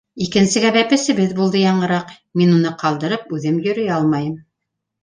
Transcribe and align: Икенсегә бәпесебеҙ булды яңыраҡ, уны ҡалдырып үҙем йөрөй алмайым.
Икенсегә 0.27 0.71
бәпесебеҙ 0.77 1.35
булды 1.41 1.61
яңыраҡ, 1.65 2.17
уны 2.47 2.75
ҡалдырып 2.83 3.39
үҙем 3.39 3.65
йөрөй 3.69 3.97
алмайым. 4.01 4.35